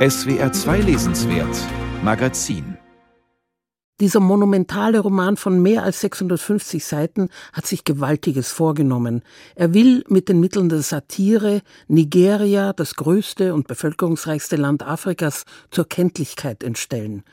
SWR 0.00 0.50
2 0.50 0.80
Lesenswert 0.80 1.54
Magazin 2.02 2.78
dieser 4.00 4.20
monumentale 4.20 5.00
Roman 5.00 5.36
von 5.36 5.60
mehr 5.60 5.82
als 5.82 6.00
650 6.00 6.82
Seiten 6.82 7.28
hat 7.52 7.66
sich 7.66 7.84
Gewaltiges 7.84 8.50
vorgenommen. 8.50 9.22
Er 9.54 9.74
will 9.74 10.04
mit 10.08 10.30
den 10.30 10.40
Mitteln 10.40 10.70
der 10.70 10.80
Satire 10.80 11.60
Nigeria, 11.86 12.72
das 12.72 12.94
größte 12.96 13.52
und 13.52 13.68
bevölkerungsreichste 13.68 14.56
Land 14.56 14.82
Afrikas, 14.82 15.44
zur 15.70 15.86
Kenntlichkeit 15.86 16.64
entstellen. 16.64 17.24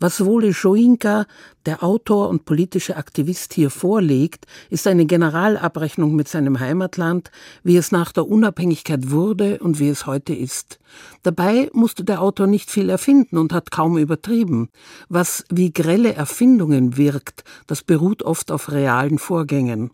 Was 0.00 0.24
Wole 0.24 0.48
Joinka, 0.48 1.26
der 1.66 1.82
Autor 1.82 2.28
und 2.28 2.44
politische 2.44 2.96
Aktivist, 2.96 3.54
hier 3.54 3.70
vorlegt, 3.70 4.46
ist 4.70 4.86
eine 4.86 5.06
Generalabrechnung 5.06 6.14
mit 6.14 6.28
seinem 6.28 6.60
Heimatland, 6.60 7.30
wie 7.62 7.76
es 7.76 7.92
nach 7.92 8.12
der 8.12 8.28
Unabhängigkeit 8.28 9.10
wurde 9.10 9.58
und 9.58 9.78
wie 9.78 9.88
es 9.88 10.06
heute 10.06 10.34
ist. 10.34 10.78
Dabei 11.22 11.70
musste 11.72 12.04
der 12.04 12.20
Autor 12.20 12.46
nicht 12.46 12.70
viel 12.70 12.90
erfinden 12.90 13.38
und 13.38 13.52
hat 13.52 13.70
kaum 13.70 13.98
übertrieben. 13.98 14.68
Was 15.08 15.44
wie 15.50 15.72
grelle 15.72 16.14
Erfindungen 16.14 16.96
wirkt, 16.96 17.44
das 17.66 17.82
beruht 17.82 18.22
oft 18.22 18.50
auf 18.50 18.70
realen 18.70 19.18
Vorgängen. 19.18 19.90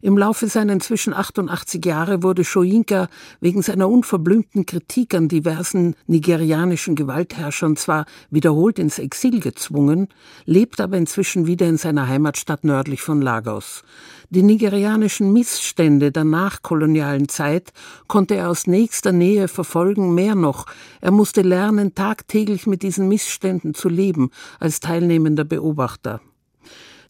Im 0.00 0.16
Laufe 0.16 0.46
seiner 0.46 0.72
inzwischen 0.72 1.12
88 1.12 1.84
Jahre 1.84 2.22
wurde 2.22 2.44
Shoinka 2.44 3.08
wegen 3.40 3.62
seiner 3.62 3.88
unverblümten 3.88 4.64
Kritik 4.66 5.14
an 5.14 5.28
diversen 5.28 5.96
nigerianischen 6.06 6.94
Gewaltherrschern 6.94 7.76
zwar 7.76 8.06
wiederholt 8.30 8.78
ins 8.78 8.98
Exil 8.98 9.40
gezwungen, 9.40 10.08
lebt 10.44 10.80
aber 10.80 10.96
inzwischen 10.96 11.46
wieder 11.46 11.66
in 11.66 11.76
seiner 11.76 12.06
Heimatstadt 12.06 12.64
nördlich 12.64 13.02
von 13.02 13.20
Lagos. 13.20 13.82
Die 14.30 14.42
nigerianischen 14.42 15.32
Missstände 15.32 16.12
der 16.12 16.24
nachkolonialen 16.24 17.28
Zeit 17.28 17.72
konnte 18.08 18.34
er 18.36 18.50
aus 18.50 18.66
nächster 18.66 19.10
Nähe 19.10 19.48
verfolgen, 19.48 20.14
mehr 20.14 20.34
noch, 20.34 20.66
er 21.00 21.12
musste 21.12 21.42
lernen, 21.42 21.94
tagtäglich 21.94 22.66
mit 22.66 22.82
diesen 22.82 23.08
Missständen 23.08 23.74
zu 23.74 23.88
leben, 23.88 24.30
als 24.60 24.80
teilnehmender 24.80 25.44
Beobachter. 25.44 26.20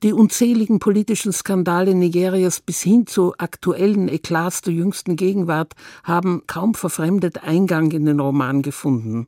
Die 0.05 0.13
unzähligen 0.13 0.79
politischen 0.79 1.33
Skandale 1.33 1.93
Nigerias 1.93 2.61
bis 2.61 2.83
hin 2.83 3.09
zu 3.09 3.35
aktuellen 3.37 4.07
Eklats 4.09 4.63
der 4.63 4.73
jüngsten 4.73 5.17
Gegenwart 5.17 5.75
haben 6.05 6.43
kaum 6.47 6.75
verfremdet 6.75 7.43
Eingang 7.43 7.91
in 7.91 8.07
den 8.07 8.21
Roman 8.21 8.63
gefunden. 8.63 9.27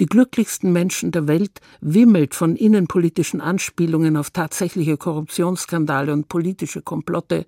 Die 0.00 0.06
glücklichsten 0.06 0.72
Menschen 0.72 1.12
der 1.12 1.28
Welt 1.28 1.60
wimmelt 1.82 2.34
von 2.34 2.56
innenpolitischen 2.56 3.42
Anspielungen 3.42 4.16
auf 4.16 4.30
tatsächliche 4.30 4.96
Korruptionsskandale 4.96 6.14
und 6.14 6.26
politische 6.26 6.80
Komplotte, 6.80 7.44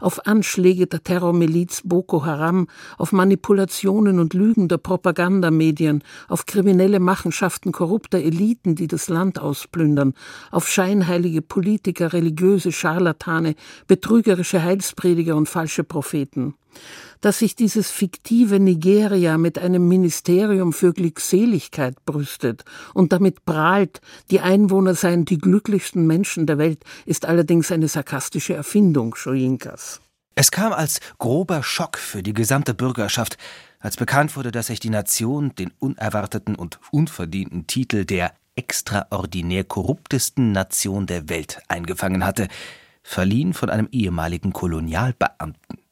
auf 0.00 0.26
Anschläge 0.26 0.86
der 0.86 1.02
Terrormiliz 1.02 1.80
Boko 1.82 2.26
Haram, 2.26 2.68
auf 2.98 3.12
Manipulationen 3.12 4.20
und 4.20 4.34
Lügen 4.34 4.68
der 4.68 4.76
Propagandamedien, 4.76 6.04
auf 6.28 6.44
kriminelle 6.44 7.00
Machenschaften 7.00 7.72
korrupter 7.72 8.18
Eliten, 8.18 8.74
die 8.74 8.86
das 8.86 9.08
Land 9.08 9.38
ausplündern, 9.38 10.12
auf 10.50 10.68
scheinheilige 10.68 11.40
Politiker, 11.40 12.12
religiöse 12.12 12.70
Scharlatane, 12.70 13.54
betrügerische 13.86 14.62
Heilsprediger 14.62 15.36
und 15.36 15.48
falsche 15.48 15.84
Propheten 15.84 16.54
dass 17.20 17.38
sich 17.38 17.56
dieses 17.56 17.90
fiktive 17.90 18.60
Nigeria 18.60 19.38
mit 19.38 19.58
einem 19.58 19.88
Ministerium 19.88 20.72
für 20.72 20.92
Glückseligkeit 20.92 22.04
brüstet 22.04 22.64
und 22.92 23.12
damit 23.12 23.44
prahlt, 23.44 24.00
die 24.30 24.40
Einwohner 24.40 24.94
seien 24.94 25.24
die 25.24 25.38
glücklichsten 25.38 26.06
Menschen 26.06 26.46
der 26.46 26.58
Welt, 26.58 26.84
ist 27.06 27.26
allerdings 27.26 27.72
eine 27.72 27.88
sarkastische 27.88 28.54
Erfindung 28.54 29.14
Schoinkas. 29.14 30.00
Es 30.34 30.50
kam 30.50 30.72
als 30.72 31.00
grober 31.18 31.62
Schock 31.62 31.96
für 31.96 32.22
die 32.22 32.34
gesamte 32.34 32.74
Bürgerschaft, 32.74 33.38
als 33.78 33.96
bekannt 33.96 34.36
wurde, 34.36 34.50
dass 34.50 34.66
sich 34.66 34.80
die 34.80 34.90
Nation 34.90 35.54
den 35.54 35.70
unerwarteten 35.78 36.56
und 36.56 36.80
unverdienten 36.90 37.66
Titel 37.66 38.04
der 38.04 38.32
extraordinär 38.56 39.64
korruptesten 39.64 40.52
Nation 40.52 41.06
der 41.06 41.28
Welt 41.28 41.60
eingefangen 41.68 42.24
hatte, 42.24 42.48
verliehen 43.02 43.52
von 43.52 43.70
einem 43.70 43.88
ehemaligen 43.92 44.52
Kolonialbeamten. 44.52 45.83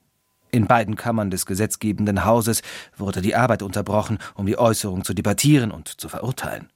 In 0.55 0.67
beiden 0.67 0.97
Kammern 0.97 1.31
des 1.31 1.47
gesetzgebenden 1.47 2.27
Hauses 2.27 2.61
wurde 2.99 3.23
die 3.23 3.35
Arbeit 3.35 3.63
unterbrochen, 3.63 4.19
um 4.35 4.45
die 4.45 4.59
Äußerung 4.59 5.03
zu 5.03 5.15
debattieren 5.15 5.71
und 5.71 5.89
zu 5.89 6.11
verurteilen. 6.11 6.69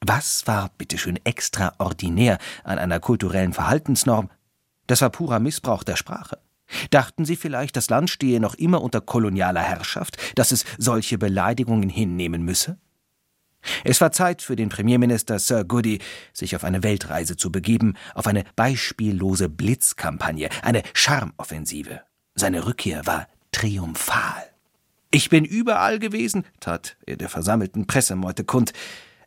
Was 0.00 0.46
war 0.46 0.70
bitteschön 0.78 1.18
extraordinär 1.24 2.38
an 2.62 2.78
einer 2.78 3.00
kulturellen 3.00 3.52
Verhaltensnorm? 3.52 4.30
Das 4.86 5.00
war 5.00 5.10
purer 5.10 5.40
Missbrauch 5.40 5.82
der 5.82 5.96
Sprache. 5.96 6.38
Dachten 6.90 7.24
Sie 7.24 7.34
vielleicht, 7.34 7.76
das 7.76 7.90
Land 7.90 8.08
stehe 8.08 8.38
noch 8.38 8.54
immer 8.54 8.82
unter 8.82 9.00
kolonialer 9.00 9.62
Herrschaft, 9.62 10.16
dass 10.36 10.52
es 10.52 10.64
solche 10.78 11.18
Beleidigungen 11.18 11.88
hinnehmen 11.88 12.42
müsse? 12.42 12.78
Es 13.82 14.00
war 14.00 14.12
Zeit 14.12 14.42
für 14.42 14.54
den 14.54 14.68
Premierminister 14.68 15.40
Sir 15.40 15.64
Goody, 15.64 15.98
sich 16.32 16.54
auf 16.54 16.62
eine 16.62 16.84
Weltreise 16.84 17.36
zu 17.36 17.50
begeben, 17.50 17.94
auf 18.14 18.28
eine 18.28 18.44
beispiellose 18.54 19.48
Blitzkampagne, 19.48 20.50
eine 20.62 20.82
Charmoffensive. 20.92 22.02
Seine 22.36 22.66
Rückkehr 22.66 23.06
war 23.06 23.28
triumphal. 23.52 24.42
Ich 25.12 25.28
bin 25.28 25.44
überall 25.44 26.00
gewesen, 26.00 26.44
tat 26.58 26.96
er 27.06 27.16
der 27.16 27.28
versammelten 27.28 27.86
Pressemeute 27.86 28.42
kund. 28.42 28.72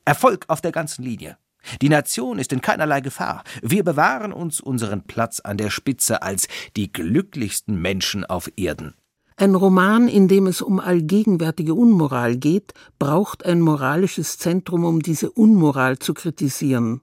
Erfolg 0.04 0.44
auf 0.50 0.60
der 0.60 0.74
ganzen 0.74 1.04
Linie. 1.04 1.38
Die 1.82 1.88
Nation 1.88 2.38
ist 2.38 2.52
in 2.52 2.60
keinerlei 2.60 3.00
Gefahr. 3.00 3.46
Wir 3.62 3.86
bewahren 3.86 4.34
uns 4.34 4.60
unseren 4.60 5.04
Platz 5.04 5.40
an 5.40 5.56
der 5.56 5.70
Spitze 5.70 6.22
als 6.22 6.50
die 6.76 6.92
glücklichsten 6.92 7.82
Menschen 7.82 8.26
auf 8.26 8.52
Erden. 8.58 8.94
Ein 9.38 9.56
Roman, 9.56 10.10
in 10.10 10.28
dem 10.28 10.48
es 10.48 10.62
um 10.62 10.80
allgegenwärtige 10.80 11.76
Unmoral 11.76 12.36
geht, 12.36 12.74
braucht 13.00 13.46
ein 13.46 13.62
moralisches 13.62 14.38
Zentrum, 14.38 14.84
um 14.84 15.02
diese 15.02 15.32
Unmoral 15.32 16.00
zu 16.00 16.14
kritisieren. 16.14 17.02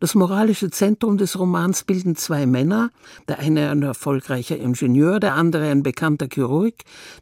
Das 0.00 0.14
moralische 0.14 0.70
Zentrum 0.70 1.18
des 1.18 1.38
Romans 1.38 1.84
bilden 1.84 2.16
zwei 2.16 2.46
Männer, 2.46 2.90
der 3.28 3.38
eine 3.38 3.70
ein 3.70 3.82
erfolgreicher 3.82 4.56
Ingenieur, 4.56 5.20
der 5.20 5.34
andere 5.34 5.68
ein 5.70 5.82
bekannter 5.82 6.28
Chirurg, 6.32 6.74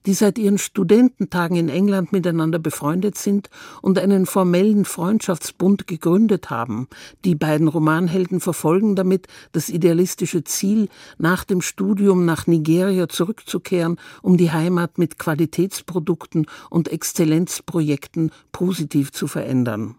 die 0.07 0.15
seit 0.15 0.39
ihren 0.39 0.59
Studententagen 0.59 1.57
in 1.57 1.69
England 1.69 2.13
miteinander 2.13 2.59
befreundet 2.59 3.17
sind 3.17 3.51
und 3.83 3.99
einen 3.99 4.27
formellen 4.27 4.85
Freundschaftsbund 4.85 5.87
gegründet 5.87 6.51
haben. 6.51 6.89
Die 7.25 7.35
beiden 7.35 7.69
Romanhelden 7.69 8.41
verfolgen 8.41 8.97
damit 8.97 9.27
das 9.53 9.69
idealistische 9.69 10.45
Ziel, 10.45 10.89
nach 11.19 11.45
dem 11.45 11.61
Studium 11.61 12.25
nach 12.25 12.47
Nigeria 12.47 13.09
zurückzukehren, 13.09 13.99
um 14.23 14.37
die 14.37 14.53
Heimat 14.53 14.99
mit 14.99 15.19
Qualitätsprodukten 15.19 16.47
und 16.71 16.89
Exzellenzprojekten 16.89 18.31
positiv 18.53 19.13
zu 19.13 19.27
verändern. 19.27 19.97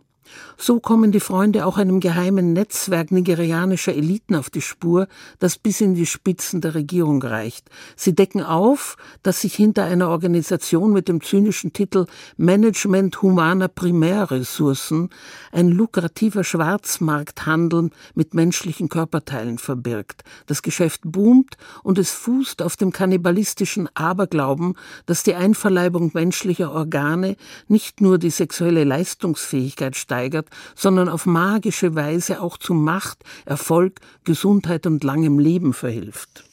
So 0.58 0.80
kommen 0.80 1.12
die 1.12 1.20
Freunde 1.20 1.66
auch 1.66 1.78
einem 1.78 2.00
geheimen 2.00 2.54
Netzwerk 2.54 3.12
nigerianischer 3.12 3.94
Eliten 3.94 4.36
auf 4.36 4.50
die 4.50 4.62
Spur, 4.62 5.08
das 5.40 5.58
bis 5.58 5.82
in 5.82 5.96
die 5.96 6.06
Spitzen 6.06 6.62
der 6.62 6.76
Regierung 6.76 7.22
reicht. 7.22 7.70
Sie 7.96 8.16
decken 8.16 8.42
auf, 8.42 8.98
dass 9.22 9.42
sich 9.42 9.54
hinter 9.54 9.84
einer 9.84 10.10
Organisation 10.10 10.94
mit 10.94 11.08
dem 11.08 11.22
zynischen 11.22 11.74
Titel 11.74 12.06
Management 12.38 13.22
humaner 13.22 13.68
Primärressourcen 13.68 15.10
ein 15.52 15.70
lukrativer 15.70 16.44
Schwarzmarkthandel 16.44 17.90
mit 18.14 18.34
menschlichen 18.34 18.90
Körperteilen 18.90 19.58
verbirgt. 19.58 20.24
Das 20.48 20.62
Geschäft 20.62 21.02
boomt 21.04 21.58
und 21.84 22.00
es 22.00 22.12
fußt 22.12 22.62
auf 22.62 22.78
dem 22.78 22.92
kannibalistischen 22.92 23.90
Aberglauben, 23.94 24.76
dass 25.06 25.24
die 25.24 25.36
Einverleibung 25.36 26.12
menschlicher 26.14 26.72
Organe 26.72 27.36
nicht 27.68 28.02
nur 28.02 28.18
die 28.18 28.30
sexuelle 28.30 28.84
Leistungsfähigkeit 28.84 29.96
steigert, 29.96 30.15
steigert, 30.16 30.50
sondern 30.76 31.10
auf 31.10 31.26
magische 31.26 31.96
Weise 31.96 32.42
auch 32.42 32.58
zu 32.58 32.74
Macht, 32.74 33.24
Erfolg, 33.46 34.00
Gesundheit 34.24 34.86
und 34.86 35.04
langem 35.04 35.40
Leben 35.40 35.74
verhilft. 35.74 36.46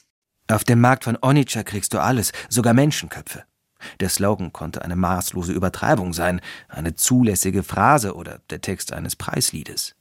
Auf 0.49 0.63
dem 0.63 0.81
Markt 0.81 1.05
von 1.05 1.17
Onitsha 1.21 1.63
kriegst 1.63 1.93
du 1.93 2.01
alles, 2.01 2.33
sogar 2.49 2.73
Menschenköpfe. 2.73 3.43
Der 3.99 4.09
Slogan 4.09 4.53
konnte 4.53 4.81
eine 4.81 4.95
maßlose 4.95 5.53
Übertreibung 5.53 6.13
sein, 6.13 6.41
eine 6.67 6.95
zulässige 6.95 7.63
Phrase 7.63 8.15
oder 8.15 8.39
der 8.49 8.61
Text 8.61 8.93
eines 8.93 9.15
Preisliedes. 9.15 9.95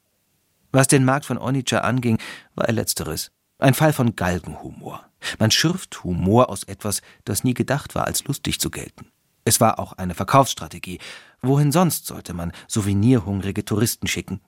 Was 0.72 0.88
den 0.88 1.04
Markt 1.04 1.26
von 1.26 1.38
Onitsha 1.38 1.78
anging, 1.78 2.18
war 2.54 2.66
er 2.66 2.74
letzteres. 2.74 3.30
Ein 3.58 3.74
Fall 3.74 3.92
von 3.92 4.16
Galgenhumor. 4.16 5.04
Man 5.38 5.50
schürft 5.52 6.02
Humor 6.02 6.48
aus 6.48 6.64
etwas, 6.64 7.00
das 7.24 7.44
nie 7.44 7.54
gedacht 7.54 7.94
war, 7.94 8.06
als 8.06 8.24
lustig 8.24 8.58
zu 8.58 8.70
gelten. 8.70 9.06
Es 9.44 9.60
war 9.60 9.78
auch 9.78 9.92
eine 9.94 10.14
Verkaufsstrategie. 10.14 10.98
Wohin 11.40 11.72
sonst 11.72 12.06
sollte 12.06 12.34
man 12.34 12.52
souvenirhungrige 12.68 13.64
Touristen 13.64 14.06
schicken? 14.06 14.40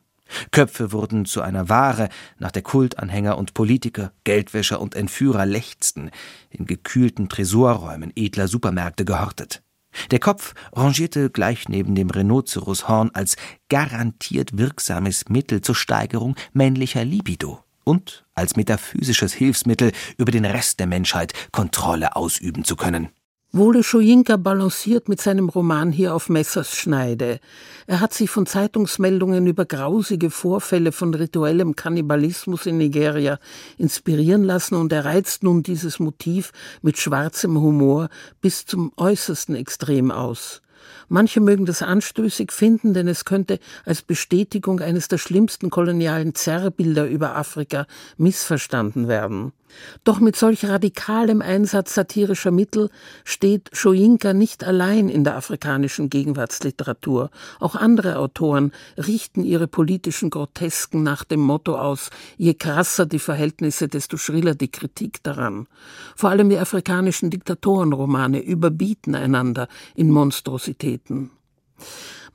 Köpfe 0.53 0.93
wurden 0.93 1.27
zu 1.27 1.43
einer 1.43 1.69
Ware, 1.69 2.09
nach 2.39 2.51
der 2.51 2.63
Kultanhänger 2.63 3.37
und 3.37 3.55
Politiker, 3.55 4.13
Geldwäscher 4.25 4.81
und 4.81 4.95
Entführer 4.95 5.47
lechzten, 5.47 6.11
in 6.51 6.67
gekühlten 6.67 7.29
Tresorräumen 7.29 8.13
edler 8.17 8.49
Supermärkte 8.49 9.05
gehortet. 9.05 9.63
Der 10.11 10.19
Kopf 10.19 10.55
rangierte 10.73 11.31
gleich 11.31 11.69
neben 11.69 11.95
dem 11.95 12.11
Rhinoceroshorn 12.11 13.11
als 13.15 13.37
garantiert 13.69 14.57
wirksames 14.57 15.29
Mittel 15.29 15.61
zur 15.61 15.75
Steigerung 15.75 16.35
männlicher 16.53 17.05
Libido 17.05 17.63
und 17.85 18.25
als 18.35 18.57
metaphysisches 18.57 19.35
Hilfsmittel 19.35 19.93
über 20.17 20.33
den 20.33 20.45
Rest 20.45 20.81
der 20.81 20.87
Menschheit 20.87 21.33
Kontrolle 21.53 22.17
ausüben 22.17 22.65
zu 22.65 22.77
können. 22.77 23.11
Wole 23.57 23.85
Soyinka 23.85 24.37
balanciert 24.37 25.09
mit 25.09 25.21
seinem 25.21 25.49
Roman 25.49 25.93
hier 25.93 26.13
auf 26.13 26.29
Messerschneide. 26.29 27.39
Er 27.87 28.01
hat 28.01 28.13
sich 28.13 28.29
von 28.29 28.47
Zeitungsmeldungen 28.47 29.47
über 29.47 29.65
grausige 29.65 30.31
Vorfälle 30.31 30.91
von 30.91 31.15
rituellem 31.15 31.77
Kannibalismus 31.77 32.67
in 32.67 32.79
Nigeria 32.79 33.39
inspirieren 33.79 34.43
lassen 34.43 34.75
und 34.75 34.93
er 34.93 35.05
reizt 35.05 35.45
nun 35.45 35.63
dieses 35.63 36.01
Motiv 36.01 36.51
mit 36.83 36.99
schwarzem 36.99 37.61
Humor 37.61 38.09
bis 38.41 38.67
zum 38.67 38.91
äußersten 38.97 39.55
Extrem 39.55 40.11
aus. 40.11 40.61
Manche 41.09 41.41
mögen 41.41 41.65
das 41.65 41.81
anstößig 41.81 42.51
finden, 42.51 42.93
denn 42.93 43.07
es 43.07 43.25
könnte 43.25 43.61
als 43.85 44.03
Bestätigung 44.03 44.81
eines 44.81 45.07
der 45.07 45.19
schlimmsten 45.19 45.71
kolonialen 45.71 46.35
Zerrbilder 46.35 47.07
über 47.07 47.37
Afrika 47.37 47.87
missverstanden 48.17 49.07
werden. 49.07 49.53
Doch 50.05 50.21
mit 50.21 50.37
solch 50.37 50.65
radikalem 50.65 51.43
Einsatz 51.43 51.95
satirischer 51.95 52.51
Mittel 52.51 52.91
steht 53.25 53.71
Schoinka 53.73 54.33
nicht 54.33 54.65
allein 54.65 55.09
in 55.09 55.25
der 55.25 55.37
afrikanischen 55.37 56.11
Gegenwartsliteratur. 56.11 57.31
Auch 57.61 57.75
andere 57.75 58.19
Autoren 58.19 58.73
richten 58.97 59.45
ihre 59.45 59.67
politischen 59.67 60.31
Grotesken 60.31 61.03
nach 61.03 61.25
dem 61.25 61.41
Motto 61.41 61.77
aus, 61.77 62.11
je 62.37 62.55
krasser 62.55 63.07
die 63.07 63.19
Verhältnisse, 63.19 63.89
desto 63.89 64.17
schriller 64.17 64.55
die 64.55 64.71
Kritik 64.71 65.23
daran. 65.23 65.67
Vor 66.17 66.31
allem 66.31 66.49
die 66.49 66.59
afrikanischen 66.59 67.31
Diktatorenromane 67.31 68.41
überbieten 68.41 69.15
einander 69.15 69.69
in 69.95 70.11
Monstrositäten. 70.11 71.31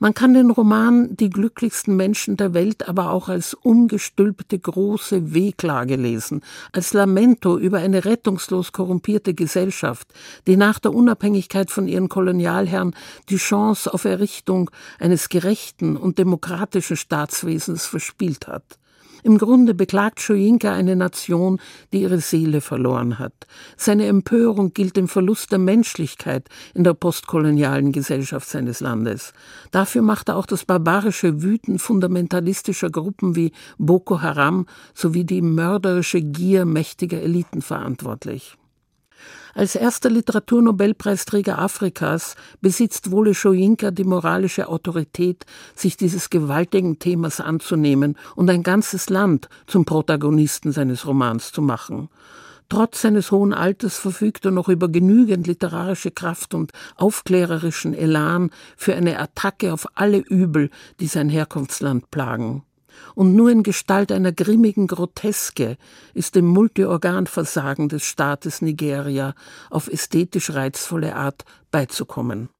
Man 0.02 0.14
kann 0.14 0.32
den 0.32 0.50
Roman 0.50 1.14
Die 1.14 1.28
glücklichsten 1.28 1.94
Menschen 1.94 2.38
der 2.38 2.54
Welt 2.54 2.88
aber 2.88 3.10
auch 3.10 3.28
als 3.28 3.52
ungestülpte 3.52 4.58
große 4.58 5.34
Wehklage 5.34 5.96
lesen, 5.96 6.40
als 6.72 6.94
Lamento 6.94 7.58
über 7.58 7.80
eine 7.80 8.06
rettungslos 8.06 8.72
korrumpierte 8.72 9.34
Gesellschaft, 9.34 10.08
die 10.46 10.56
nach 10.56 10.78
der 10.78 10.94
Unabhängigkeit 10.94 11.70
von 11.70 11.86
ihren 11.86 12.08
Kolonialherren 12.08 12.94
die 13.28 13.36
Chance 13.36 13.92
auf 13.92 14.06
Errichtung 14.06 14.70
eines 14.98 15.28
gerechten 15.28 15.98
und 15.98 16.18
demokratischen 16.18 16.96
Staatswesens 16.96 17.84
verspielt 17.84 18.48
hat. 18.48 18.78
Im 19.22 19.38
Grunde 19.38 19.74
beklagt 19.74 20.20
Schoinka 20.20 20.72
eine 20.72 20.96
Nation, 20.96 21.60
die 21.92 22.02
ihre 22.02 22.20
Seele 22.20 22.60
verloren 22.60 23.18
hat. 23.18 23.46
Seine 23.76 24.06
Empörung 24.06 24.72
gilt 24.72 24.96
dem 24.96 25.08
Verlust 25.08 25.52
der 25.52 25.58
Menschlichkeit 25.58 26.48
in 26.74 26.84
der 26.84 26.94
postkolonialen 26.94 27.92
Gesellschaft 27.92 28.48
seines 28.48 28.80
Landes. 28.80 29.32
Dafür 29.70 30.02
macht 30.02 30.28
er 30.28 30.36
auch 30.36 30.46
das 30.46 30.64
barbarische 30.64 31.42
Wüten 31.42 31.78
fundamentalistischer 31.78 32.90
Gruppen 32.90 33.36
wie 33.36 33.52
Boko 33.78 34.22
Haram 34.22 34.66
sowie 34.94 35.24
die 35.24 35.42
mörderische 35.42 36.20
Gier 36.20 36.64
mächtiger 36.64 37.20
Eliten 37.20 37.62
verantwortlich. 37.62 38.56
Als 39.54 39.74
erster 39.74 40.10
Literaturnobelpreisträger 40.10 41.58
Afrikas 41.58 42.36
besitzt 42.60 43.10
Wole 43.10 43.34
Soyinka 43.34 43.90
die 43.90 44.04
moralische 44.04 44.68
Autorität, 44.68 45.44
sich 45.74 45.96
dieses 45.96 46.30
gewaltigen 46.30 46.98
Themas 46.98 47.40
anzunehmen 47.40 48.16
und 48.36 48.48
ein 48.50 48.62
ganzes 48.62 49.10
Land 49.10 49.48
zum 49.66 49.84
Protagonisten 49.84 50.72
seines 50.72 51.06
Romans 51.06 51.52
zu 51.52 51.62
machen. 51.62 52.08
Trotz 52.68 53.02
seines 53.02 53.32
hohen 53.32 53.52
Alters 53.52 53.98
verfügt 53.98 54.44
er 54.44 54.52
noch 54.52 54.68
über 54.68 54.88
genügend 54.88 55.48
literarische 55.48 56.12
Kraft 56.12 56.54
und 56.54 56.70
aufklärerischen 56.94 57.94
Elan 57.94 58.50
für 58.76 58.94
eine 58.94 59.18
Attacke 59.18 59.72
auf 59.72 59.86
alle 59.96 60.18
Übel, 60.18 60.70
die 61.00 61.08
sein 61.08 61.28
Herkunftsland 61.28 62.12
plagen 62.12 62.62
und 63.14 63.34
nur 63.34 63.50
in 63.50 63.62
Gestalt 63.62 64.12
einer 64.12 64.32
grimmigen 64.32 64.86
Groteske 64.86 65.76
ist 66.14 66.34
dem 66.34 66.46
Multiorganversagen 66.46 67.88
des 67.88 68.04
Staates 68.04 68.62
Nigeria 68.62 69.34
auf 69.68 69.88
ästhetisch 69.88 70.50
reizvolle 70.50 71.14
Art 71.14 71.44
beizukommen 71.70 72.48